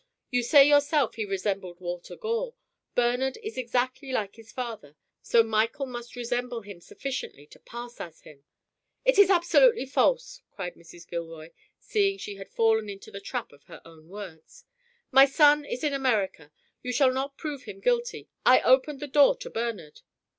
"You 0.31 0.41
say 0.41 0.67
yourself 0.67 1.13
he 1.13 1.25
resembled 1.25 1.79
Walter 1.79 2.15
Gore. 2.15 2.55
Bernard 2.95 3.37
is 3.43 3.55
exactly 3.55 4.11
like 4.11 4.35
his 4.35 4.51
father, 4.51 4.95
so 5.21 5.43
Michael 5.43 5.85
must 5.85 6.15
resemble 6.15 6.61
him 6.63 6.81
sufficiently 6.81 7.45
to 7.45 7.59
pass 7.59 8.01
as 8.01 8.21
him." 8.21 8.43
"It 9.05 9.19
is 9.19 9.29
absolutely 9.29 9.85
false!" 9.85 10.41
cried 10.49 10.73
Mrs. 10.73 11.07
Gilroy, 11.07 11.51
seeing 11.79 12.17
she 12.17 12.37
had 12.37 12.49
fallen 12.49 12.89
into 12.89 13.11
the 13.11 13.21
trap 13.21 13.51
of 13.51 13.65
her 13.65 13.79
own 13.85 14.09
words. 14.09 14.65
"My 15.11 15.25
son 15.27 15.65
is 15.65 15.83
in 15.83 15.93
America. 15.93 16.51
You 16.81 16.91
shall 16.91 17.11
not 17.13 17.37
prove 17.37 17.65
him 17.65 17.79
guilty. 17.79 18.27
I 18.43 18.61
opened 18.61 19.01
the 19.01 19.07
door 19.07 19.35
to 19.35 19.51
Bernard." 19.51 20.01